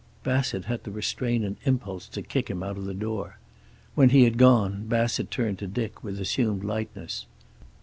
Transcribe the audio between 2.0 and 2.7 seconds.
to kick him